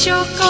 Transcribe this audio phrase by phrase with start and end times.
[0.00, 0.49] xin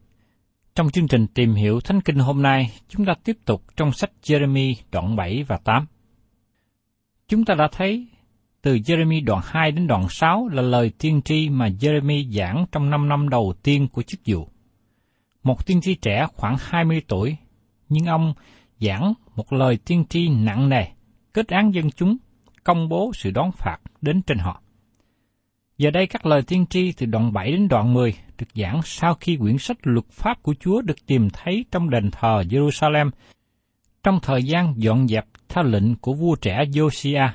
[0.75, 4.11] trong chương trình tìm hiểu Thánh Kinh hôm nay, chúng ta tiếp tục trong sách
[4.23, 5.85] Jeremy đoạn 7 và 8.
[7.27, 8.07] Chúng ta đã thấy
[8.61, 12.89] từ Jeremy đoạn 2 đến đoạn 6 là lời tiên tri mà Jeremy giảng trong
[12.89, 14.47] 5 năm đầu tiên của chức vụ.
[15.43, 17.37] Một tiên tri trẻ khoảng 20 tuổi,
[17.89, 18.33] nhưng ông
[18.79, 20.85] giảng một lời tiên tri nặng nề,
[21.33, 22.17] kết án dân chúng,
[22.63, 24.61] công bố sự đón phạt đến trên họ.
[25.81, 29.13] Giờ đây các lời tiên tri từ đoạn 7 đến đoạn 10 được giảng sau
[29.13, 33.09] khi quyển sách luật pháp của Chúa được tìm thấy trong đền thờ Jerusalem
[34.03, 37.29] trong thời gian dọn dẹp theo lệnh của vua trẻ Josiah.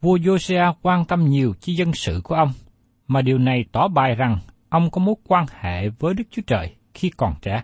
[0.00, 2.52] Vua Josiah quan tâm nhiều chi dân sự của ông,
[3.08, 4.38] mà điều này tỏ bài rằng
[4.68, 7.62] ông có mối quan hệ với Đức Chúa Trời khi còn trẻ.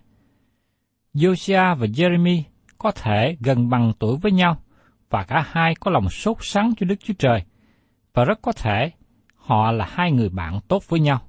[1.15, 2.43] Josiah và Jeremy
[2.79, 4.57] có thể gần bằng tuổi với nhau,
[5.11, 7.43] và cả hai có lòng sốt sắng cho Đức Chúa Trời,
[8.15, 8.91] và rất có thể
[9.45, 11.21] họ là hai người bạn tốt với nhau.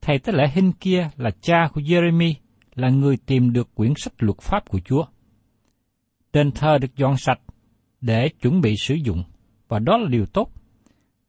[0.00, 2.34] Thầy tế lễ Hinh kia là cha của Jeremy,
[2.74, 5.04] là người tìm được quyển sách luật pháp của Chúa.
[6.32, 7.40] Đền thờ được dọn sạch
[8.00, 9.24] để chuẩn bị sử dụng,
[9.68, 10.52] và đó là điều tốt.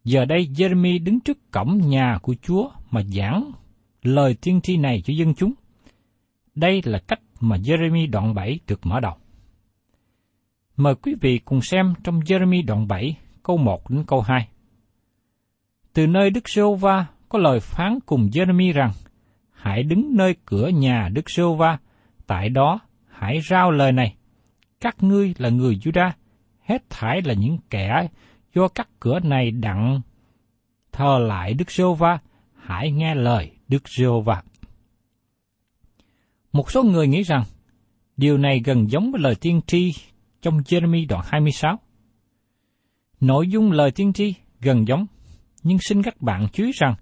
[0.03, 3.51] Giờ đây Jeremy đứng trước cổng nhà của Chúa mà giảng
[4.03, 5.53] lời tiên tri này cho dân chúng.
[6.55, 9.15] Đây là cách mà Jeremy đoạn 7 được mở đầu.
[10.77, 14.47] Mời quý vị cùng xem trong Jeremy đoạn 7, câu 1 đến câu 2.
[15.99, 18.91] Từ nơi Đức giê va có lời phán cùng Jeremy rằng,
[19.51, 21.77] hãy đứng nơi cửa nhà Đức giê va
[22.27, 24.15] tại đó hãy rao lời này.
[24.79, 26.11] Các ngươi là người Juda,
[26.61, 28.07] hết thải là những kẻ
[28.55, 30.01] do các cửa này đặng
[30.91, 32.19] thờ lại Đức giê va
[32.55, 34.43] hãy nghe lời Đức giê va
[36.53, 37.43] Một số người nghĩ rằng,
[38.17, 39.93] điều này gần giống với lời tiên tri
[40.41, 41.79] trong Jeremy đoạn 26.
[43.21, 45.05] Nội dung lời tiên tri gần giống
[45.63, 46.95] nhưng xin các bạn chú ý rằng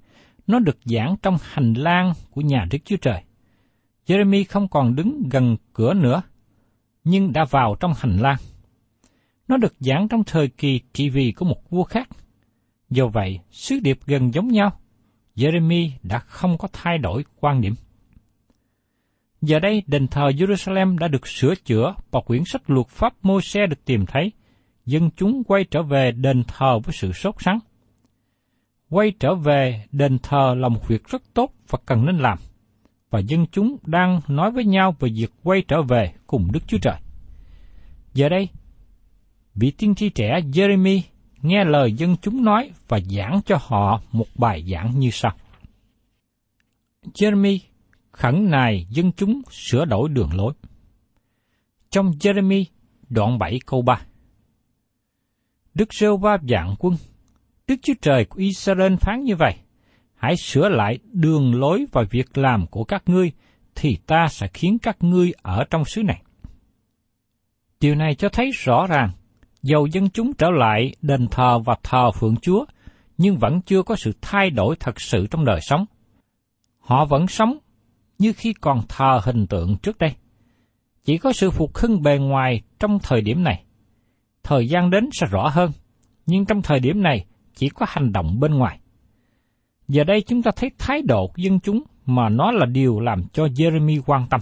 [0.48, 3.24] nó được giảng trong hành lang của nhà Đức Chúa Trời.
[4.08, 6.22] Jeremy không còn đứng gần cửa nữa,
[7.04, 8.38] nhưng đã vào trong hành lang.
[9.48, 12.10] Nó được giảng trong thời kỳ trị vì của một vua khác.
[12.90, 14.80] Do vậy, sứ điệp gần giống nhau.
[15.36, 17.74] Jeremy đã không có thay đổi quan điểm.
[19.42, 23.42] Giờ đây, đền thờ Jerusalem đã được sửa chữa và quyển sách luật pháp môi
[23.42, 24.32] xe được tìm thấy.
[24.86, 27.60] Dân chúng quay trở về đền thờ với sự sốt sắng
[28.90, 32.38] quay trở về đền thờ là một việc rất tốt và cần nên làm.
[33.10, 36.78] Và dân chúng đang nói với nhau về việc quay trở về cùng Đức Chúa
[36.78, 36.96] Trời.
[38.14, 38.50] Giờ đây,
[39.56, 41.02] vị tiên tri trẻ Jeremy
[41.42, 45.32] nghe lời dân chúng nói và giảng cho họ một bài giảng như sau.
[47.14, 47.60] Jeremy
[48.12, 50.54] khẩn nài dân chúng sửa đổi đường lối.
[51.90, 52.64] Trong Jeremy
[53.10, 54.02] đoạn 7 câu 3
[55.74, 56.96] Đức rêu va dạng quân,
[57.68, 59.56] Đức Chúa Trời của Israel phán như vậy,
[60.16, 63.32] hãy sửa lại đường lối và việc làm của các ngươi,
[63.76, 66.22] thì ta sẽ khiến các ngươi ở trong xứ này.
[67.80, 69.12] Điều này cho thấy rõ ràng,
[69.62, 72.66] dầu dân chúng trở lại đền thờ và thờ phượng Chúa,
[73.18, 75.86] nhưng vẫn chưa có sự thay đổi thật sự trong đời sống.
[76.80, 77.58] Họ vẫn sống
[78.20, 80.14] như khi còn thờ hình tượng trước đây.
[81.04, 83.64] Chỉ có sự phục hưng bề ngoài trong thời điểm này.
[84.44, 85.72] Thời gian đến sẽ rõ hơn,
[86.26, 87.26] nhưng trong thời điểm này
[87.58, 88.80] chỉ có hành động bên ngoài.
[89.88, 93.24] Giờ đây chúng ta thấy thái độ của dân chúng mà nó là điều làm
[93.34, 94.42] cho Jeremy quan tâm.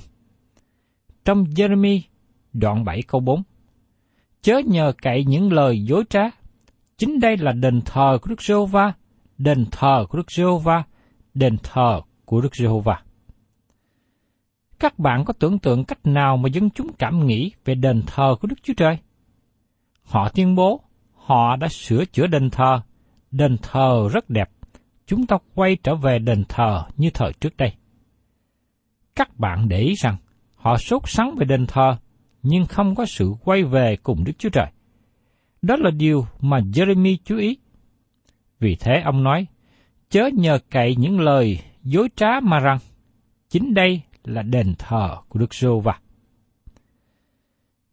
[1.26, 2.00] Trong Jeremy
[2.54, 3.44] đoạn 7 câu 4
[4.42, 6.22] Chớ nhờ cậy những lời dối trá,
[6.98, 8.94] chính đây là đền thờ của Đức Giê-hô-va,
[9.38, 10.84] đền thờ của Đức Giê-hô-va,
[11.34, 13.02] đền thờ của Đức Giê-hô-va.
[14.80, 18.36] Các bạn có tưởng tượng cách nào mà dân chúng cảm nghĩ về đền thờ
[18.42, 18.98] của Đức Chúa Trời?
[20.04, 20.82] Họ tuyên bố
[21.14, 22.82] họ đã sửa chữa đền thờ,
[23.36, 24.50] đền thờ rất đẹp,
[25.06, 27.74] chúng ta quay trở về đền thờ như thời trước đây.
[29.16, 30.18] Các bạn để ý rằng
[30.56, 31.98] họ sốt sắng về đền thờ,
[32.44, 34.68] nhưng không có sự quay về cùng Đức Chúa Trời.
[35.62, 37.58] Đó là điều mà Jeremy chú ý.
[38.60, 39.48] Vì thế ông nói,
[40.10, 42.78] chớ nhờ cậy những lời dối trá mà rằng,
[43.50, 46.00] chính đây là đền thờ của Đức Giô Va.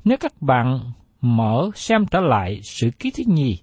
[0.05, 0.81] Nếu các bạn
[1.21, 3.59] mở xem trở lại sự ký thứ nhì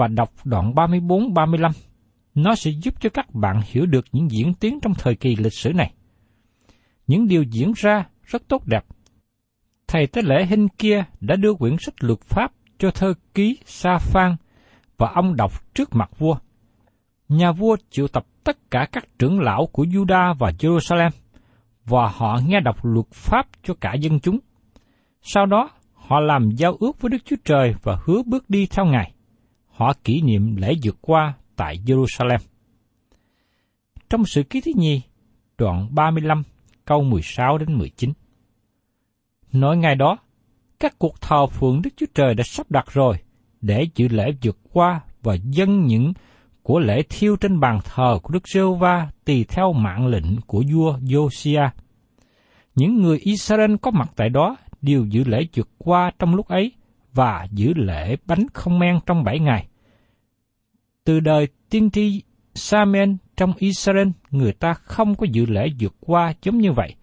[0.00, 1.70] và đọc đoạn 34-35,
[2.34, 5.52] nó sẽ giúp cho các bạn hiểu được những diễn tiến trong thời kỳ lịch
[5.52, 5.92] sử này.
[7.06, 8.84] Những điều diễn ra rất tốt đẹp.
[9.88, 13.98] Thầy tế lễ hình kia đã đưa quyển sách luật pháp cho thơ ký Sa
[13.98, 14.36] Phan
[14.98, 16.36] và ông đọc trước mặt vua.
[17.28, 21.10] Nhà vua triệu tập tất cả các trưởng lão của Juda và Jerusalem
[21.84, 24.38] và họ nghe đọc luật pháp cho cả dân chúng.
[25.22, 28.86] Sau đó, họ làm giao ước với Đức Chúa Trời và hứa bước đi theo
[28.86, 29.12] Ngài.
[29.80, 32.38] Họ kỷ niệm lễ vượt qua tại Jerusalem.
[34.10, 35.02] Trong sự ký thứ nhì,
[35.58, 36.42] đoạn 35,
[36.84, 38.12] câu 16 đến 19.
[39.52, 40.18] Nói ngày đó,
[40.80, 43.16] các cuộc thờ phượng Đức Chúa Trời đã sắp đặt rồi
[43.60, 46.12] để dự lễ vượt qua và dâng những
[46.62, 50.62] của lễ thiêu trên bàn thờ của Đức giê va tùy theo mạng lệnh của
[50.72, 51.70] vua Josiah.
[52.74, 56.72] Những người Israel có mặt tại đó đều giữ lễ vượt qua trong lúc ấy
[57.12, 59.66] và giữ lễ bánh không men trong bảy ngày.
[61.04, 62.22] Từ đời tiên tri
[62.54, 66.94] Samen trong Israel, người ta không có dự lễ vượt qua giống như vậy.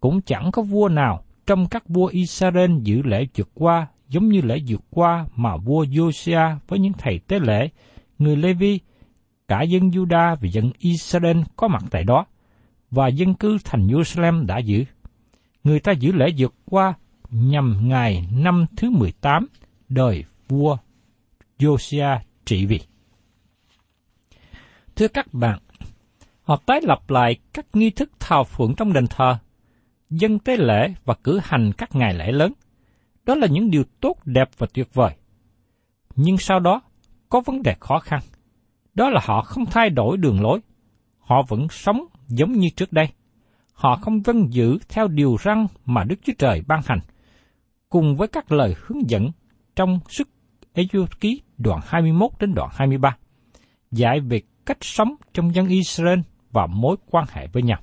[0.00, 4.40] Cũng chẳng có vua nào trong các vua Israel dự lễ vượt qua giống như
[4.40, 7.68] lễ vượt qua mà vua Josiah với những thầy tế lễ,
[8.18, 8.80] người Levi,
[9.48, 12.26] cả dân Juda và dân Israel có mặt tại đó,
[12.90, 14.84] và dân cư thành Jerusalem đã giữ.
[15.64, 16.94] Người ta giữ lễ vượt qua
[17.30, 19.46] nhằm ngày năm thứ 18
[19.88, 20.76] đời vua
[21.58, 22.80] Josiah trị vì.
[24.96, 25.58] Thưa các bạn,
[26.42, 29.38] họ tái lập lại các nghi thức thờ phượng trong đền thờ,
[30.10, 32.52] dân tế lễ và cử hành các ngày lễ lớn.
[33.24, 35.14] Đó là những điều tốt đẹp và tuyệt vời.
[36.16, 36.80] Nhưng sau đó,
[37.28, 38.20] có vấn đề khó khăn.
[38.94, 40.60] Đó là họ không thay đổi đường lối.
[41.18, 43.08] Họ vẫn sống giống như trước đây.
[43.72, 47.00] Họ không vâng giữ theo điều răn mà Đức Chúa Trời ban hành,
[47.88, 49.30] cùng với các lời hướng dẫn
[49.76, 50.28] trong sức
[50.72, 50.84] Ê
[51.20, 53.16] ký đoạn 21 đến đoạn 23,
[53.90, 56.18] dạy về cách sống trong dân Israel
[56.52, 57.80] và mối quan hệ với nhau.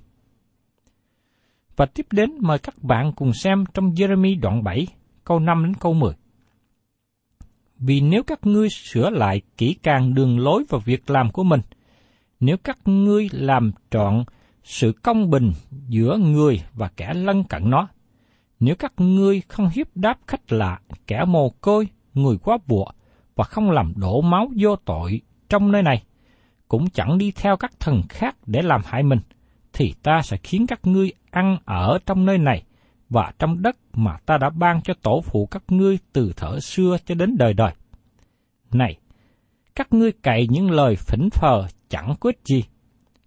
[1.76, 4.88] Và tiếp đến mời các bạn cùng xem trong Jeremy đoạn 7,
[5.24, 6.14] câu 5 đến câu 10.
[7.78, 11.62] Vì nếu các ngươi sửa lại kỹ càng đường lối và việc làm của mình,
[12.40, 14.24] nếu các ngươi làm trọn
[14.64, 15.52] sự công bình
[15.88, 17.88] giữa người và kẻ lân cận nó,
[18.60, 22.86] nếu các ngươi không hiếp đáp khách lạ, kẻ mồ côi, người quá bụa,
[23.36, 26.04] và không làm đổ máu vô tội trong nơi này,
[26.74, 29.20] cũng chẳng đi theo các thần khác để làm hại mình,
[29.74, 32.64] thì ta sẽ khiến các ngươi ăn ở trong nơi này
[33.10, 36.98] và trong đất mà ta đã ban cho tổ phụ các ngươi từ thở xưa
[37.06, 37.74] cho đến đời đời.
[38.72, 38.98] Này,
[39.76, 42.64] các ngươi cậy những lời phỉnh phờ chẳng có ích gì.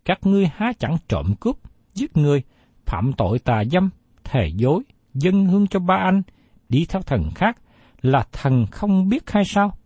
[0.04, 1.56] Các ngươi há chẳng trộm cướp,
[1.94, 2.42] giết người,
[2.86, 3.90] phạm tội tà dâm,
[4.24, 4.82] thề dối,
[5.14, 6.22] dân hương cho ba anh,
[6.68, 7.56] đi theo thần khác,
[8.02, 9.76] là thần không biết hay sao?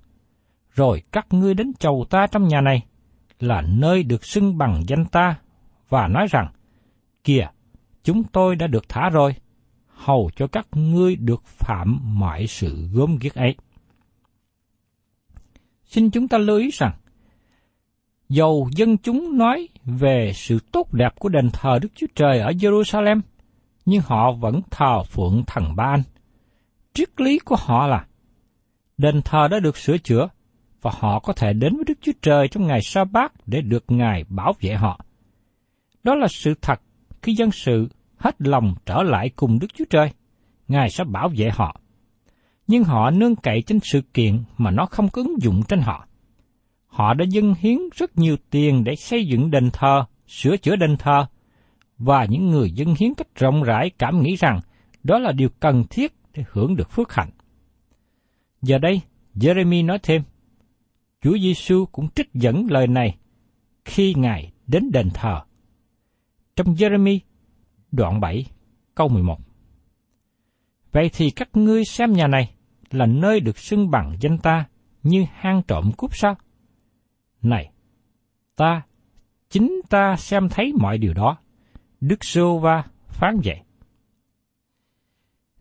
[0.75, 2.83] Rồi các ngươi đến chầu ta trong nhà này,
[3.41, 5.39] là nơi được xưng bằng danh ta,
[5.89, 6.53] và nói rằng,
[7.25, 7.49] kìa,
[8.05, 9.35] chúng tôi đã được thả rồi,
[9.87, 13.57] hầu cho các ngươi được phạm mọi sự gớm ghiếc ấy.
[15.85, 16.93] Xin chúng ta lưu ý rằng,
[18.31, 22.51] Dầu dân chúng nói về sự tốt đẹp của đền thờ Đức Chúa Trời ở
[22.51, 23.21] Jerusalem,
[23.85, 26.03] nhưng họ vẫn thờ phượng thần Ba-anh.
[26.95, 28.07] Triết lý của họ là
[28.99, 30.29] đền thờ đã được sửa chữa
[30.83, 33.85] và họ có thể đến với Đức Chúa Trời trong ngày sa bát để được
[33.89, 35.01] Ngài bảo vệ họ.
[36.03, 36.81] Đó là sự thật
[37.23, 40.11] khi dân sự hết lòng trở lại cùng Đức Chúa Trời,
[40.69, 41.81] Ngài sẽ bảo vệ họ.
[42.67, 46.07] Nhưng họ nương cậy trên sự kiện mà nó không có ứng dụng trên họ.
[46.87, 50.97] Họ đã dâng hiến rất nhiều tiền để xây dựng đền thờ, sửa chữa đền
[50.97, 51.27] thờ,
[51.99, 54.61] và những người dân hiến cách rộng rãi cảm nghĩ rằng
[55.03, 57.31] đó là điều cần thiết để hưởng được phước hạnh.
[58.63, 59.01] Giờ đây,
[59.35, 60.23] Jeremy nói thêm,
[61.21, 63.19] Chúa Giêsu cũng trích dẫn lời này
[63.85, 65.41] khi Ngài đến đền thờ.
[66.57, 67.19] Trong Jeremy
[67.93, 68.47] đoạn 7,
[68.95, 69.39] câu 11.
[70.93, 72.55] Vậy thì các ngươi xem nhà này
[72.91, 74.65] là nơi được xưng bằng danh ta
[75.03, 76.35] như hang trộm cướp sao?
[77.43, 77.71] Này,
[78.57, 78.83] ta,
[79.51, 81.39] chính ta xem thấy mọi điều đó.
[82.01, 83.61] Đức Sô Va phán vậy.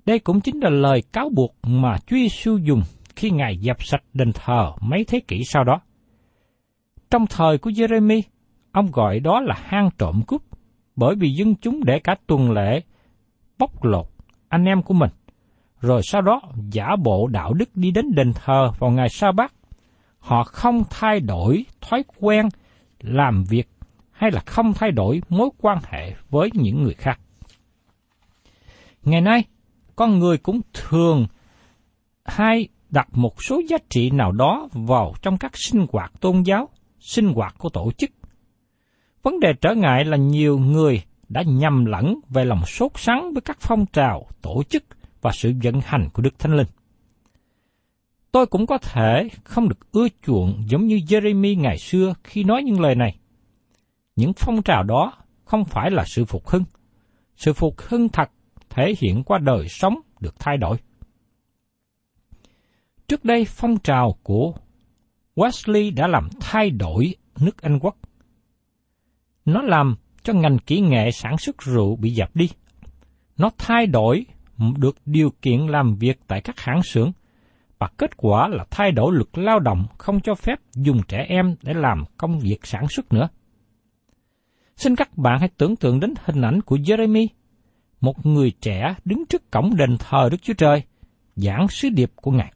[0.06, 2.82] Đây cũng chính là lời cáo buộc mà Chúa Giêsu dùng
[3.20, 5.82] khi Ngài dập sạch đền thờ mấy thế kỷ sau đó.
[7.12, 8.22] Trong thời của Jeremy,
[8.72, 10.42] ông gọi đó là hang trộm cướp,
[10.96, 12.82] bởi vì dân chúng để cả tuần lễ
[13.58, 14.08] bóc lột
[14.50, 15.10] anh em của mình,
[15.80, 19.54] rồi sau đó giả bộ đạo đức đi đến đền thờ vào ngày sa bát.
[20.20, 22.50] Họ không thay đổi thói quen
[23.00, 23.70] làm việc
[24.12, 27.20] hay là không thay đổi mối quan hệ với những người khác.
[29.04, 29.44] Ngày nay,
[29.96, 31.28] con người cũng thường
[32.26, 36.70] hay đặt một số giá trị nào đó vào trong các sinh hoạt tôn giáo,
[37.00, 38.10] sinh hoạt của tổ chức.
[39.24, 43.42] Vấn đề trở ngại là nhiều người đã nhầm lẫn về lòng sốt sắng với
[43.42, 44.84] các phong trào, tổ chức
[45.22, 46.68] và sự vận hành của Đức Thánh Linh.
[48.32, 52.64] Tôi cũng có thể không được ưa chuộng giống như Jeremy ngày xưa khi nói
[52.64, 53.16] những lời này.
[54.16, 55.14] Những phong trào đó
[55.46, 56.64] không phải là sự phục hưng.
[57.36, 58.30] Sự phục hưng thật
[58.70, 60.78] thể hiện qua đời sống được thay đổi.
[63.10, 64.54] Trước đây phong trào của
[65.36, 67.96] Wesley đã làm thay đổi nước Anh quốc.
[69.46, 72.50] Nó làm cho ngành kỹ nghệ sản xuất rượu bị dập đi.
[73.38, 74.26] Nó thay đổi
[74.78, 77.12] được điều kiện làm việc tại các hãng xưởng,
[77.80, 81.56] và kết quả là thay đổi luật lao động không cho phép dùng trẻ em
[81.62, 83.30] để làm công việc sản xuất nữa.
[84.76, 87.28] Xin các bạn hãy tưởng tượng đến hình ảnh của Jeremy,
[88.02, 90.84] một người trẻ đứng trước cổng đền thờ Đức Chúa Trời,
[91.36, 92.54] giảng sứ điệp của Ngài.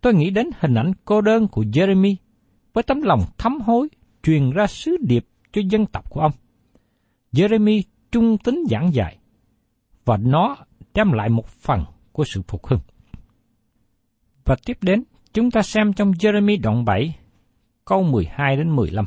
[0.00, 2.16] Tôi nghĩ đến hình ảnh cô đơn của Jeremy,
[2.72, 3.88] với tấm lòng thấm hối
[4.22, 6.32] truyền ra sứ điệp cho dân tộc của ông.
[7.32, 9.18] Jeremy trung tính giảng dạy,
[10.04, 10.56] và nó
[10.94, 12.80] đem lại một phần của sự phục hưng.
[14.44, 17.16] Và tiếp đến, chúng ta xem trong Jeremy đoạn 7,
[17.84, 19.04] câu 12 đến 15.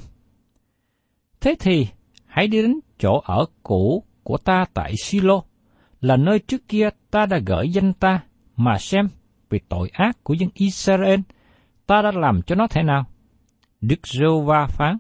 [1.41, 1.87] Thế thì,
[2.25, 5.41] hãy đi đến chỗ ở cũ của ta tại Silo,
[6.01, 8.23] là nơi trước kia ta đã gửi danh ta,
[8.55, 9.07] mà xem
[9.49, 11.19] vì tội ác của dân Israel,
[11.87, 13.05] ta đã làm cho nó thế nào?
[13.81, 14.97] Đức giê va phán,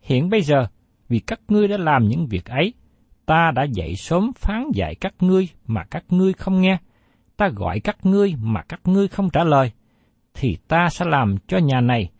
[0.00, 0.66] hiện bây giờ,
[1.08, 2.74] vì các ngươi đã làm những việc ấy,
[3.26, 6.78] ta đã dậy sớm phán dạy các ngươi mà các ngươi không nghe,
[7.36, 9.72] ta gọi các ngươi mà các ngươi không trả lời,
[10.34, 12.10] thì ta sẽ làm cho nhà này,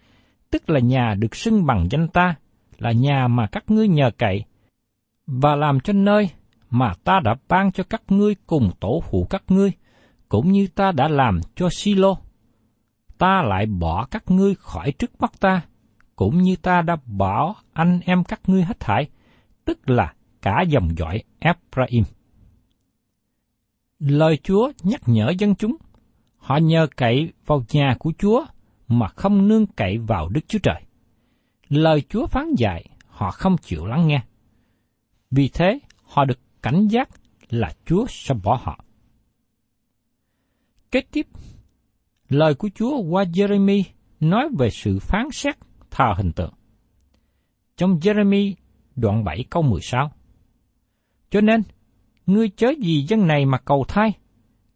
[0.51, 2.35] tức là nhà được xưng bằng danh ta,
[2.79, 4.45] là nhà mà các ngươi nhờ cậy,
[5.27, 6.31] và làm cho nơi
[6.71, 9.73] mà ta đã ban cho các ngươi cùng tổ phụ các ngươi,
[10.35, 12.15] cũng như ta đã làm cho Silo.
[13.19, 15.63] Ta lại bỏ các ngươi khỏi trước mắt ta,
[16.17, 19.09] cũng như ta đã bỏ anh em các ngươi hết thảy,
[19.65, 22.05] tức là cả dòng dõi Ephraim.
[23.99, 25.77] Lời Chúa nhắc nhở dân chúng,
[26.37, 28.45] họ nhờ cậy vào nhà của Chúa
[28.89, 30.83] mà không nương cậy vào Đức Chúa Trời.
[31.69, 34.23] Lời Chúa phán dạy, họ không chịu lắng nghe.
[35.31, 37.09] Vì thế, họ được cảnh giác
[37.49, 38.84] là Chúa sẽ bỏ họ.
[40.95, 41.27] Kế tiếp,
[42.29, 43.83] lời của Chúa qua Jeremy
[44.21, 45.55] nói về sự phán xét
[45.91, 46.53] thờ hình tượng.
[47.77, 48.55] Trong Jeremy
[48.97, 50.11] đoạn 7 câu 16.
[51.31, 51.63] Cho nên,
[52.27, 54.13] ngươi chớ gì dân này mà cầu thai,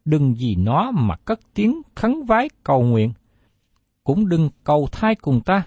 [0.04, 3.12] đừng vì nó mà cất tiếng khấn vái cầu nguyện,
[4.04, 5.62] cũng đừng cầu thai cùng ta,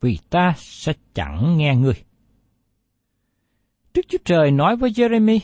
[0.00, 2.04] vì ta sẽ chẳng nghe ngươi.
[3.94, 5.38] Đức Chúa Trời nói với Jeremy,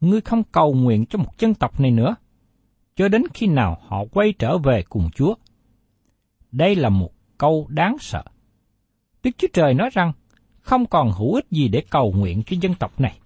[0.00, 2.14] ngươi không cầu nguyện cho một dân tộc này nữa,
[2.96, 5.34] cho đến khi nào họ quay trở về cùng Chúa.
[6.52, 8.22] Đây là một câu đáng sợ.
[9.22, 10.12] Đức Chúa Trời nói rằng,
[10.60, 13.18] không còn hữu ích gì để cầu nguyện cho dân tộc này.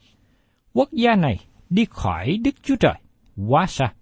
[0.73, 1.39] Quốc gia này
[1.71, 2.95] đi khỏi Đức Chúa Trời,
[3.49, 3.93] quá xa,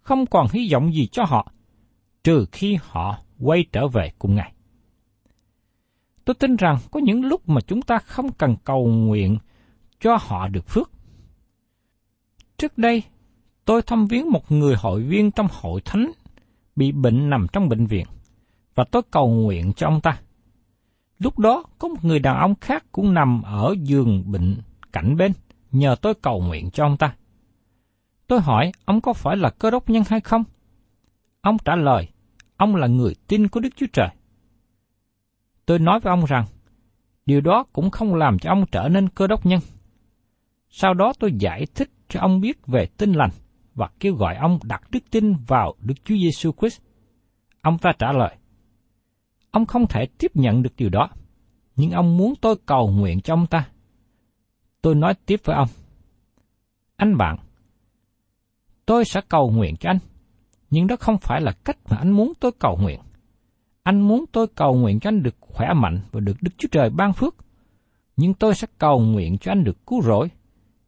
[0.00, 1.52] không còn hy vọng gì cho họ,
[2.24, 4.52] trừ khi họ quay trở về cùng Ngài.
[6.24, 9.38] Tôi tin rằng có những lúc mà chúng ta không cần cầu nguyện
[10.00, 10.90] cho họ được phước.
[12.56, 13.02] Trước đây,
[13.64, 16.12] tôi thăm viếng một người hội viên trong hội thánh
[16.76, 18.06] bị bệnh nằm trong bệnh viện,
[18.74, 20.18] và tôi cầu nguyện cho ông ta.
[21.18, 24.56] Lúc đó, có một người đàn ông khác cũng nằm ở giường bệnh
[24.92, 25.32] cạnh bên,
[25.72, 27.14] nhờ tôi cầu nguyện cho ông ta.
[28.26, 30.44] Tôi hỏi ông có phải là cơ đốc nhân hay không?
[31.40, 32.08] Ông trả lời,
[32.56, 34.08] ông là người tin của Đức Chúa Trời.
[35.66, 36.44] Tôi nói với ông rằng,
[37.26, 39.60] điều đó cũng không làm cho ông trở nên cơ đốc nhân.
[40.70, 43.30] Sau đó tôi giải thích cho ông biết về tin lành
[43.74, 46.80] và kêu gọi ông đặt đức tin vào Đức Chúa Giêsu Christ.
[47.60, 48.36] Ông ta trả lời,
[49.50, 51.08] ông không thể tiếp nhận được điều đó,
[51.76, 53.68] nhưng ông muốn tôi cầu nguyện cho ông ta.
[54.82, 55.68] Tôi nói tiếp với ông,
[56.96, 57.36] anh bạn,
[58.86, 59.98] tôi sẽ cầu nguyện cho anh,
[60.70, 63.00] nhưng đó không phải là cách mà anh muốn tôi cầu nguyện.
[63.82, 66.90] Anh muốn tôi cầu nguyện cho anh được khỏe mạnh và được Đức Chúa Trời
[66.90, 67.34] ban phước,
[68.16, 70.30] nhưng tôi sẽ cầu nguyện cho anh được cứu rỗi.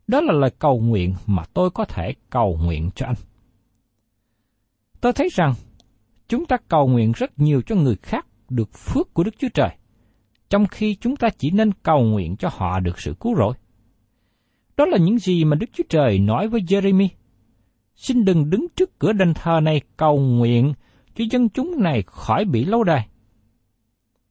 [0.07, 3.17] Đó là lời cầu nguyện mà tôi có thể cầu nguyện cho anh.
[5.01, 5.55] Tôi thấy rằng
[6.29, 9.71] chúng ta cầu nguyện rất nhiều cho người khác được phước của Đức Chúa Trời,
[10.49, 13.55] trong khi chúng ta chỉ nên cầu nguyện cho họ được sự cứu rỗi.
[14.77, 17.09] Đó là những gì mà Đức Chúa Trời nói với Jeremy.
[17.95, 20.75] Xin đừng đứng trước cửa đền thờ này cầu nguyện
[21.15, 23.09] cho dân chúng này khỏi bị lâu đài.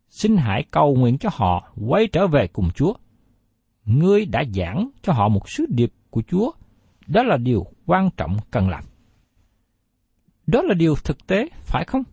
[0.10, 2.94] Xin hãy cầu nguyện cho họ quay trở về cùng Chúa.
[3.86, 6.52] Ngươi đã giảng cho họ một sứ điệp của Chúa,
[7.08, 8.84] đó là điều quan trọng cần làm.
[10.48, 12.04] Đó là điều thực tế, phải không?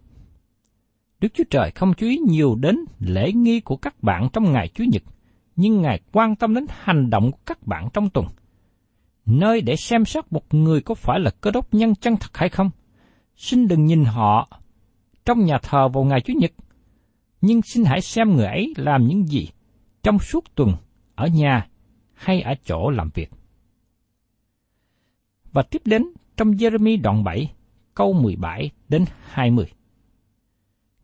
[1.20, 4.68] Đức Chúa Trời không chú ý nhiều đến lễ nghi của các bạn trong ngày
[4.68, 5.02] Chúa Nhật,
[5.56, 8.26] nhưng Ngài quan tâm đến hành động của các bạn trong tuần.
[9.26, 12.48] Nơi để xem xét một người có phải là cơ đốc nhân chân thật hay
[12.48, 12.70] không.
[13.36, 14.48] Xin đừng nhìn họ
[15.24, 16.52] trong nhà thờ vào ngày Chúa nhật,
[17.40, 19.48] nhưng xin hãy xem người ấy làm những gì
[20.02, 20.72] trong suốt tuần
[21.14, 21.66] ở nhà
[22.22, 23.30] hay ở chỗ làm việc.
[25.52, 26.06] Và tiếp đến
[26.36, 27.52] trong Jeremy đoạn 7,
[27.94, 29.66] câu 17 đến 20.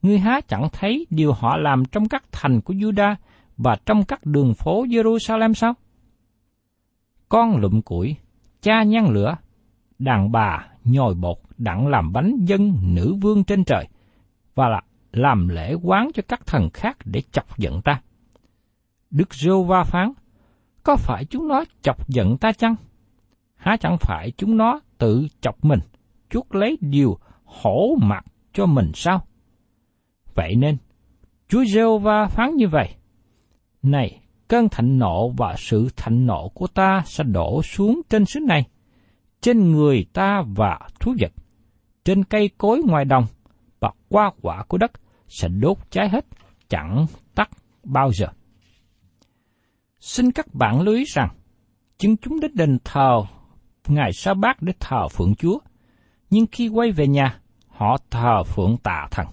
[0.03, 3.15] Ngươi há chẳng thấy điều họ làm trong các thành của Juda
[3.57, 5.75] và trong các đường phố Jerusalem sao?
[7.29, 8.17] Con lụm củi,
[8.63, 9.37] cha nhăn lửa,
[9.99, 13.89] đàn bà nhồi bột đặng làm bánh dân nữ vương trên trời,
[14.55, 18.01] và là làm lễ quán cho các thần khác để chọc giận ta.
[19.11, 20.13] Đức Giô-va phán,
[20.89, 22.75] có phải chúng nó chọc giận ta chăng?
[23.57, 25.81] Há chẳng phải chúng nó tự chọc mình,
[26.31, 29.25] chuốc lấy điều hổ mặt cho mình sao?
[30.35, 30.77] Vậy nên,
[31.49, 32.95] Chúa giê va phán như vậy.
[33.83, 38.41] Này, cơn thạnh nộ và sự thạnh nộ của ta sẽ đổ xuống trên xứ
[38.41, 38.65] này,
[39.41, 41.33] trên người ta và thú vật,
[42.05, 43.25] trên cây cối ngoài đồng,
[43.81, 44.93] và qua quả của đất
[45.29, 46.27] sẽ đốt cháy hết,
[46.69, 47.51] chẳng tắt
[47.85, 48.27] bao giờ.
[50.01, 51.29] Xin các bạn lưu ý rằng,
[51.99, 53.23] chứng chúng đến đền thờ
[53.89, 55.59] ngày sa bát để thờ phượng Chúa,
[56.31, 59.27] nhưng khi quay về nhà, họ thờ phượng tà thần.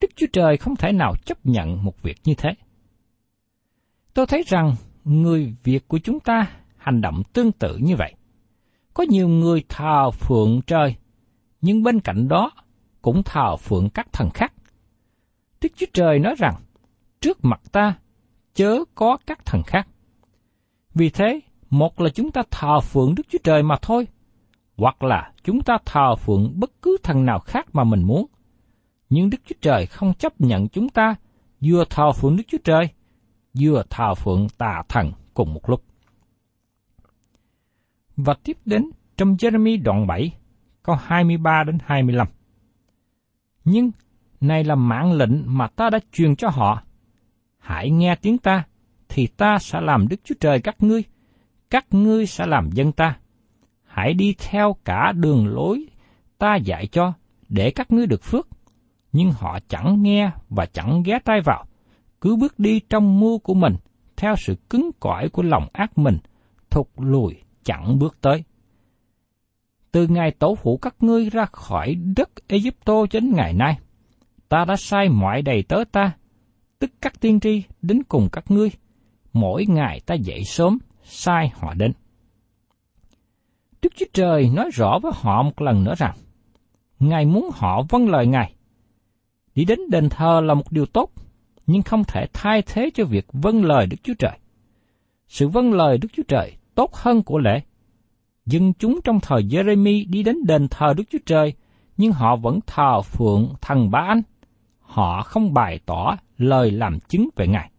[0.00, 2.50] Đức Chúa Trời không thể nào chấp nhận một việc như thế.
[4.14, 8.14] Tôi thấy rằng người Việt của chúng ta hành động tương tự như vậy.
[8.94, 10.96] Có nhiều người thờ phượng trời,
[11.60, 12.50] nhưng bên cạnh đó
[13.02, 14.52] cũng thờ phượng các thần khác.
[15.60, 16.54] Đức Chúa Trời nói rằng,
[17.20, 17.94] trước mặt ta
[18.54, 19.88] chớ có các thần khác.
[20.94, 24.06] Vì thế, một là chúng ta thờ phượng Đức Chúa Trời mà thôi,
[24.76, 28.26] hoặc là chúng ta thờ phượng bất cứ thần nào khác mà mình muốn.
[29.10, 31.14] Nhưng Đức Chúa Trời không chấp nhận chúng ta
[31.60, 32.88] vừa thờ phượng Đức Chúa Trời,
[33.58, 35.84] vừa thờ phượng tà thần cùng một lúc.
[38.16, 40.32] Và tiếp đến trong Jeremy đoạn 7,
[40.82, 42.26] câu 23 đến 25.
[43.64, 43.90] Nhưng
[44.40, 46.82] này là mạng lệnh mà ta đã truyền cho họ.
[47.70, 48.64] Hãy nghe tiếng ta,
[49.08, 51.02] thì ta sẽ làm Đức Chúa Trời các ngươi,
[51.70, 53.16] các ngươi sẽ làm dân ta.
[53.84, 55.86] Hãy đi theo cả đường lối
[56.38, 57.12] ta dạy cho,
[57.48, 58.48] để các ngươi được phước.
[59.12, 61.66] Nhưng họ chẳng nghe và chẳng ghé tay vào,
[62.20, 63.74] cứ bước đi trong mưu của mình,
[64.16, 66.18] theo sự cứng cỏi của lòng ác mình,
[66.70, 68.44] thụt lùi chẳng bước tới.
[69.92, 73.78] Từ ngày tổ phụ các ngươi ra khỏi đất Egypto đến ngày nay,
[74.48, 76.12] ta đã sai mọi đầy tớ ta,
[76.80, 78.70] tức các tiên tri đến cùng các ngươi.
[79.32, 81.92] Mỗi ngày ta dậy sớm, sai họ đến.
[83.82, 86.16] Đức Chúa Trời nói rõ với họ một lần nữa rằng,
[86.98, 88.54] Ngài muốn họ vâng lời Ngài.
[89.54, 91.10] Đi đến đền thờ là một điều tốt,
[91.66, 94.38] nhưng không thể thay thế cho việc vâng lời Đức Chúa Trời.
[95.28, 97.60] Sự vâng lời Đức Chúa Trời tốt hơn của lễ.
[98.46, 101.54] Dân chúng trong thời Jeremy đi đến đền thờ Đức Chúa Trời,
[101.96, 104.22] nhưng họ vẫn thờ phượng thần Ba Anh
[104.90, 107.70] họ không bày tỏ lời làm chứng về Ngài.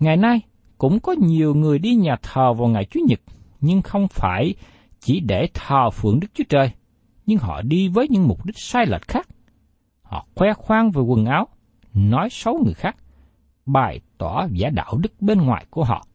[0.00, 0.40] Ngày nay,
[0.78, 3.20] cũng có nhiều người đi nhà thờ vào ngày Chủ nhật,
[3.60, 4.54] nhưng không phải
[5.00, 6.70] chỉ để thờ phượng Đức Chúa Trời,
[7.26, 9.28] nhưng họ đi với những mục đích sai lệch khác.
[10.02, 11.48] Họ khoe khoang về quần áo,
[11.94, 12.96] nói xấu người khác,
[13.66, 16.06] bày tỏ giả đạo đức bên ngoài của họ.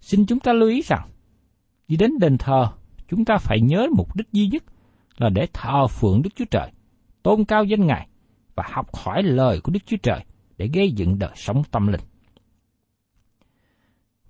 [0.00, 1.08] Xin chúng ta lưu ý rằng,
[1.88, 2.68] đi đến đền thờ,
[3.08, 4.64] chúng ta phải nhớ mục đích duy nhất
[5.16, 6.70] là để thờ phượng Đức Chúa Trời,
[7.24, 8.08] tôn cao danh Ngài
[8.54, 10.24] và học hỏi lời của Đức Chúa Trời
[10.56, 12.00] để gây dựng đời sống tâm linh.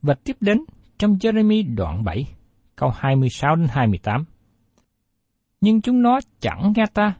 [0.03, 0.59] Và tiếp đến
[0.99, 2.27] trong Jeremy đoạn 7,
[2.77, 4.25] câu 26 đến 28.
[5.61, 7.15] Nhưng chúng nó chẳng nghe ta,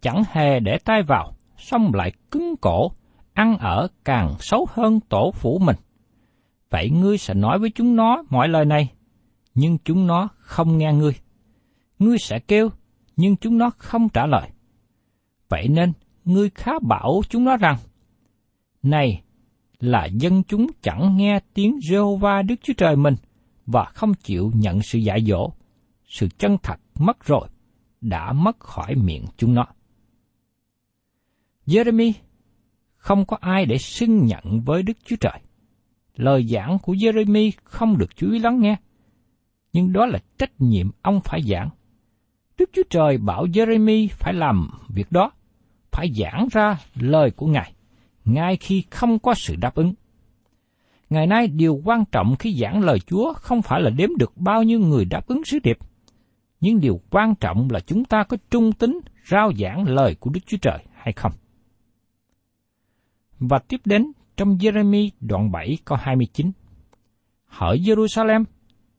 [0.00, 2.92] chẳng hề để tay vào, xong lại cứng cổ,
[3.32, 5.76] ăn ở càng xấu hơn tổ phủ mình.
[6.70, 8.92] Vậy ngươi sẽ nói với chúng nó mọi lời này,
[9.54, 11.12] nhưng chúng nó không nghe ngươi.
[11.98, 12.68] Ngươi sẽ kêu,
[13.16, 14.50] nhưng chúng nó không trả lời.
[15.48, 15.92] Vậy nên,
[16.24, 17.76] ngươi khá bảo chúng nó rằng,
[18.82, 19.22] Này,
[19.80, 23.14] là dân chúng chẳng nghe tiếng Jehovah Đức Chúa Trời mình
[23.66, 25.52] và không chịu nhận sự dạy dỗ.
[26.08, 27.48] Sự chân thật mất rồi,
[28.00, 29.64] đã mất khỏi miệng chúng nó.
[31.66, 32.12] Jeremy
[32.96, 35.40] không có ai để xưng nhận với Đức Chúa Trời.
[36.16, 38.76] Lời giảng của Jeremy không được chú ý lắng nghe,
[39.72, 41.70] nhưng đó là trách nhiệm ông phải giảng.
[42.58, 45.30] Đức Chúa Trời bảo Jeremy phải làm việc đó,
[45.98, 47.72] phải giảng ra lời của Ngài,
[48.24, 49.94] ngay khi không có sự đáp ứng.
[51.10, 54.62] Ngày nay điều quan trọng khi giảng lời Chúa không phải là đếm được bao
[54.62, 55.78] nhiêu người đáp ứng sứ điệp,
[56.60, 60.40] nhưng điều quan trọng là chúng ta có trung tín rao giảng lời của Đức
[60.46, 61.32] Chúa Trời hay không.
[63.38, 66.50] Và tiếp đến trong Jeremy đoạn 7 câu 29.
[67.46, 68.44] Hỡi Jerusalem,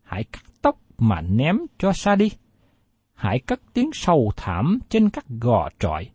[0.04, 2.32] hãy cắt tóc mà ném cho xa đi.
[3.14, 6.10] Hãy cất tiếng sầu thảm trên các gò trọi.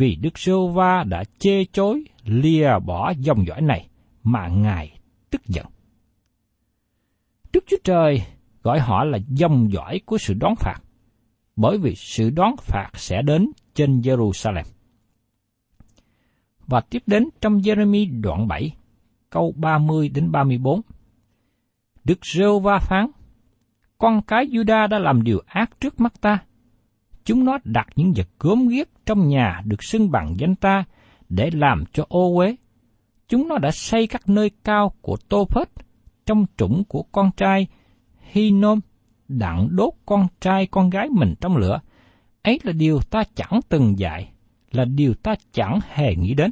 [0.00, 3.88] Vì Đức Sô Va đã chê chối lìa bỏ dòng dõi này
[4.22, 4.98] mà Ngài
[5.30, 5.66] tức giận.
[7.52, 8.22] Đức Chúa Trời
[8.62, 10.76] gọi họ là dòng dõi của sự đón phạt,
[11.56, 14.64] bởi vì sự đón phạt sẽ đến trên Jerusalem.
[16.66, 18.74] Và tiếp đến trong Jeremy đoạn 7,
[19.30, 20.80] câu 30 đến 34.
[22.04, 23.10] Đức rêu va phán,
[23.98, 26.38] con cái Juda đã làm điều ác trước mắt ta.
[27.24, 30.84] Chúng nó đặt những vật gớm ghiếc trong nhà được xưng bằng danh ta
[31.28, 32.56] để làm cho ô uế.
[33.28, 35.68] Chúng nó đã xây các nơi cao của Tô Phết
[36.26, 37.66] trong trũng của con trai
[38.30, 38.80] Hinom
[39.28, 41.80] đặng đốt con trai con gái mình trong lửa.
[42.42, 44.32] Ấy là điều ta chẳng từng dạy,
[44.70, 46.50] là điều ta chẳng hề nghĩ đến.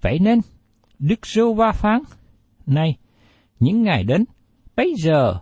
[0.00, 0.40] Vậy nên,
[0.98, 2.02] Đức Rô Va phán,
[2.66, 2.96] Này,
[3.60, 4.24] những ngày đến,
[4.76, 5.38] bây giờ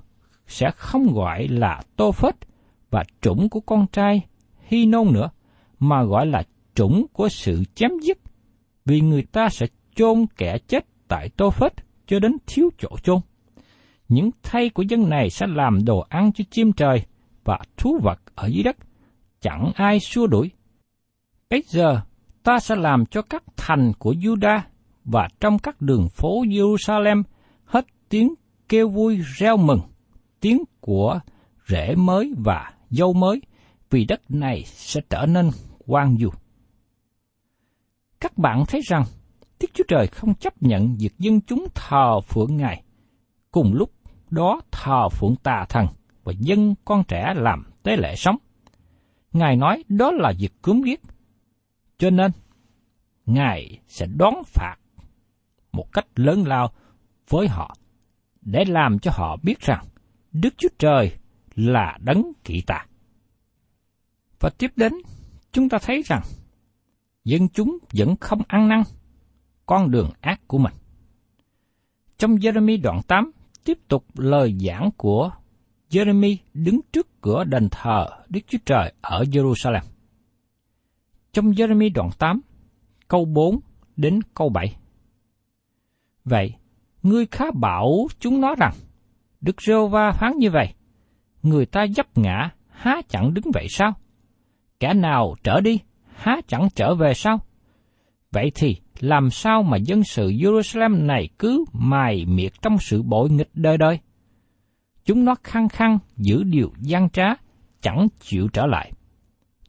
[0.47, 2.35] sẽ không gọi là Tô Phết
[2.91, 4.27] và chủng của con trai
[4.61, 5.31] Hy Nôn nữa,
[5.79, 6.43] mà gọi là
[6.75, 8.19] chủng của sự chém dứt,
[8.85, 11.73] vì người ta sẽ chôn kẻ chết tại Tô Phết
[12.07, 13.19] cho đến thiếu chỗ chôn.
[14.09, 17.03] Những thay của dân này sẽ làm đồ ăn cho chim trời
[17.45, 18.77] và thú vật ở dưới đất,
[19.41, 20.51] chẳng ai xua đuổi.
[21.51, 22.01] Bây giờ,
[22.43, 24.61] ta sẽ làm cho các thành của Juda
[25.05, 27.23] và trong các đường phố Jerusalem
[27.65, 28.35] hết tiếng
[28.69, 29.81] kêu vui reo mừng,
[30.41, 31.21] tiếng của
[31.69, 33.43] rễ mới và dâu mới,
[33.91, 35.51] vì đất này sẽ trở nên
[35.87, 36.31] quang du.
[38.21, 39.05] Các bạn thấy rằng,
[39.61, 42.83] Đức Chúa Trời không chấp nhận việc dân chúng thờ phượng Ngài,
[43.51, 43.93] cùng lúc
[44.31, 45.87] đó thờ phượng tà thần
[46.25, 48.37] và dân con trẻ làm tế lễ sống.
[49.33, 51.01] Ngài nói đó là việc cướm giết.
[51.99, 52.31] Cho nên,
[53.27, 54.77] Ngài sẽ đón phạt
[55.73, 56.71] một cách lớn lao
[57.29, 57.77] với họ,
[58.41, 59.85] để làm cho họ biết rằng
[60.33, 61.13] Đức Chúa Trời
[61.55, 62.87] là đấng kỵ tà.
[64.41, 64.93] Và tiếp đến,
[65.53, 66.23] chúng ta thấy rằng
[67.25, 68.83] dân chúng vẫn không ăn năn
[69.67, 70.73] con đường ác của mình.
[72.19, 73.31] Trong Jeremy đoạn 8,
[73.65, 75.31] tiếp tục lời giảng của
[75.91, 79.83] Jeremy đứng trước cửa đền thờ Đức Chúa Trời ở Jerusalem.
[81.33, 82.41] Trong Jeremy đoạn 8,
[83.09, 83.61] câu 4
[83.97, 84.77] đến câu 7.
[86.25, 86.55] Vậy,
[87.03, 88.75] ngươi khá bảo chúng nó rằng,
[89.41, 90.75] Đức Rêu va phán như vậy,
[91.43, 93.93] người ta dấp ngã, há chẳng đứng vậy sao?
[94.81, 95.79] Kẻ nào trở đi,
[96.15, 97.41] há chẳng trở về sao?
[98.33, 103.31] Vậy thì, làm sao mà dân sự Jerusalem này cứ mài miệt trong sự bội
[103.31, 103.99] nghịch đời đời?
[105.05, 107.27] Chúng nó khăng khăng giữ điều gian trá,
[107.81, 108.93] chẳng chịu trở lại.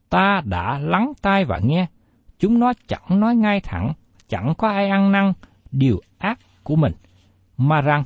[0.09, 1.87] Ta đã lắng tai và nghe,
[2.39, 3.93] chúng nó chẳng nói ngay thẳng,
[4.27, 5.33] chẳng có ai ăn năn
[5.71, 6.93] điều ác của mình,
[7.57, 8.03] mà rằng,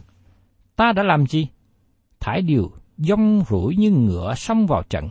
[0.76, 1.48] ta đã làm gì?
[2.20, 5.10] Thải điều dông rủi như ngựa xông vào trận,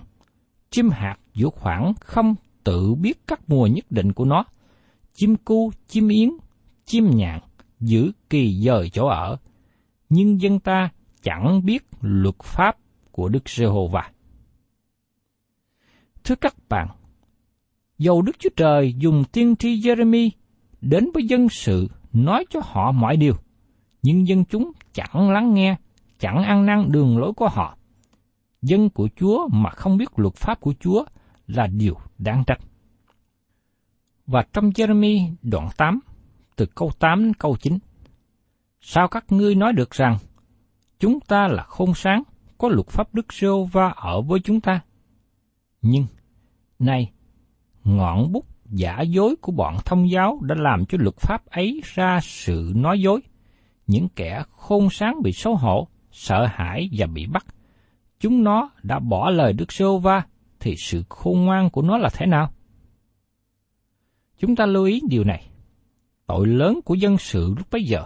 [0.71, 4.45] chim hạt giữa khoảng không tự biết các mùa nhất định của nó.
[5.15, 6.31] Chim cu, chim yến,
[6.85, 7.41] chim nhạn
[7.81, 9.37] giữ kỳ dời chỗ ở,
[10.09, 10.91] nhưng dân ta
[11.23, 12.77] chẳng biết luật pháp
[13.11, 14.11] của Đức Giê-hô-va.
[16.25, 16.89] Thưa các bạn,
[17.99, 20.31] dầu Đức Chúa Trời dùng tiên tri Jeremy
[20.81, 23.35] đến với dân sự nói cho họ mọi điều,
[24.03, 25.77] nhưng dân chúng chẳng lắng nghe,
[26.25, 27.77] chẳng ăn năn đường lối của họ.
[28.63, 31.05] Dân của Chúa mà không biết luật pháp của Chúa
[31.47, 32.59] là điều đáng trách.
[34.27, 36.01] Và trong Jeremy đoạn 8,
[36.57, 37.79] từ câu 8 đến câu 9,
[38.81, 40.19] Sao các ngươi nói được rằng,
[40.99, 42.23] chúng ta là khôn sáng,
[42.59, 44.81] có luật pháp Đức giê va ở với chúng ta?
[45.83, 46.07] Nhưng,
[46.79, 47.13] nay,
[47.85, 52.21] ngọn bút giả dối của bọn thông giáo đã làm cho luật pháp ấy ra
[52.23, 53.21] sự nói dối.
[53.87, 57.47] Những kẻ khôn sáng bị xấu hổ, sợ hãi và bị bắt.
[58.21, 60.23] Chúng nó đã bỏ lời Đức Sô va
[60.61, 62.53] thì sự khôn ngoan của nó là thế nào?
[64.39, 65.49] Chúng ta lưu ý điều này.
[66.27, 68.05] Tội lớn của dân sự lúc bấy giờ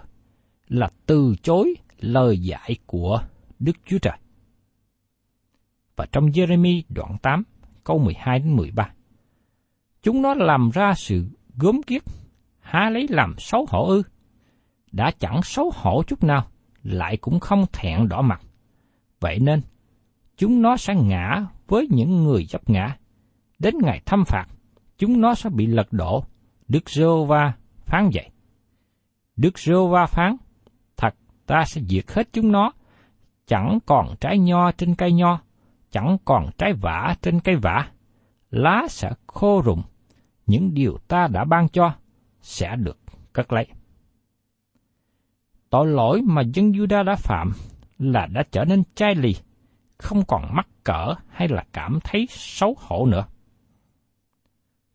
[0.69, 3.23] là từ chối lời dạy của
[3.59, 4.19] Đức Chúa Trời.
[5.97, 7.43] Và trong Jeremy đoạn 8,
[7.85, 8.93] câu 12 đến 13.
[10.03, 12.03] Chúng nó làm ra sự gớm kiết,
[12.61, 14.03] há lấy làm xấu hổ ư.
[14.93, 16.47] Đã chẳng xấu hổ chút nào,
[16.83, 18.41] lại cũng không thẹn đỏ mặt.
[19.21, 19.63] Vậy nên,
[20.37, 22.97] chúng nó sẽ ngã với những người dấp ngã.
[23.59, 24.47] Đến ngày thăm phạt,
[24.99, 26.25] chúng nó sẽ bị lật đổ.
[26.69, 27.53] Đức giê va
[27.85, 28.31] phán vậy.
[29.37, 30.37] Đức giê va phán,
[30.97, 31.15] thật
[31.47, 32.73] ta sẽ diệt hết chúng nó,
[33.47, 35.41] chẳng còn trái nho trên cây nho,
[35.91, 37.89] chẳng còn trái vả trên cây vả,
[38.51, 39.83] lá sẽ khô rụng,
[40.47, 41.95] những điều ta đã ban cho
[42.41, 42.99] sẽ được
[43.33, 43.67] cất lấy.
[45.71, 47.53] Tội lỗi mà dân Juda đã phạm
[47.99, 49.37] là đã trở nên chai lì,
[49.99, 53.25] không còn mắc cỡ hay là cảm thấy xấu hổ nữa.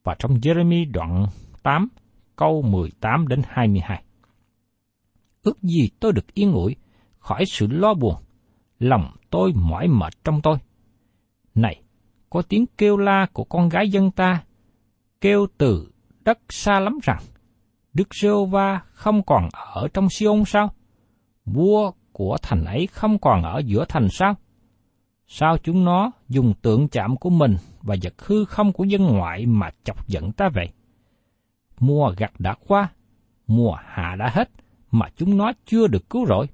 [0.04, 1.26] Và trong Jeremy đoạn
[1.64, 1.88] 8,
[2.36, 4.04] câu 18 đến 22.
[5.44, 6.76] Ước gì tôi được yên ủi,
[7.20, 8.16] khỏi sự lo buồn,
[8.80, 10.58] lòng tôi mỏi mệt trong tôi.
[11.56, 11.82] Này,
[12.30, 14.44] có tiếng kêu la của con gái dân ta,
[15.22, 17.20] kêu từ đất xa lắm rằng,
[17.94, 20.74] Đức giê va không còn ở trong Siôn sao?
[21.46, 24.36] Vua của thành ấy không còn ở giữa thành sao?
[25.28, 29.46] Sao chúng nó dùng tượng chạm của mình và vật hư không của dân ngoại
[29.46, 30.70] mà chọc giận ta vậy?
[31.80, 32.90] Mùa gặt đã qua,
[33.48, 34.50] mùa hạ đã hết,
[34.92, 36.48] mà chúng nó chưa được cứu rỗi.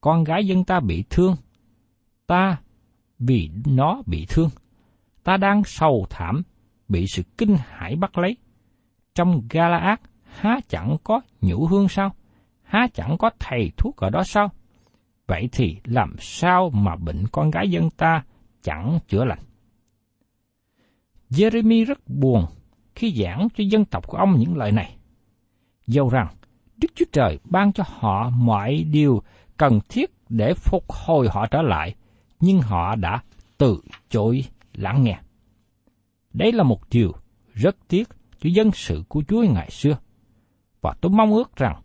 [0.00, 1.36] Con gái dân ta bị thương,
[2.26, 2.56] ta
[3.18, 4.50] vì nó bị thương.
[5.24, 6.42] Ta đang sầu thảm,
[6.88, 8.36] bị sự kinh hãi bắt lấy.
[9.14, 9.98] Trong Galaad
[10.36, 12.14] há chẳng có nhũ hương sao?
[12.62, 14.50] Há chẳng có thầy thuốc ở đó sao?
[15.26, 18.24] Vậy thì làm sao mà bệnh con gái dân ta
[18.62, 19.38] chẳng chữa lành?
[21.30, 22.46] Jeremy rất buồn
[22.94, 24.96] khi giảng cho dân tộc của ông những lời này.
[25.86, 26.28] Dầu rằng
[26.76, 29.22] Đức Chúa Trời ban cho họ mọi điều
[29.56, 31.94] cần thiết để phục hồi họ trở lại,
[32.40, 33.22] nhưng họ đã
[33.58, 34.44] từ chối
[34.74, 35.18] lắng nghe.
[36.32, 37.12] Đây là một điều
[37.54, 38.08] rất tiếc
[38.40, 39.98] cho dân sự của Chúa ngày xưa.
[40.86, 41.82] Và tôi mong ước rằng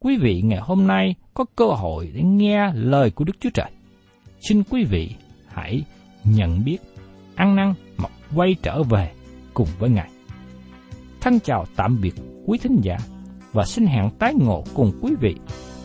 [0.00, 3.70] quý vị ngày hôm nay có cơ hội để nghe lời của Đức Chúa Trời.
[4.40, 5.14] Xin quý vị
[5.46, 5.82] hãy
[6.24, 6.78] nhận biết,
[7.34, 9.12] ăn năn mà quay trở về
[9.54, 10.10] cùng với Ngài.
[11.20, 12.14] Thân chào tạm biệt
[12.46, 12.96] quý thính giả
[13.52, 15.34] và xin hẹn tái ngộ cùng quý vị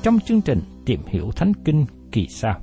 [0.01, 2.60] trong chương trình Tìm hiểu Thánh Kinh kỳ sau.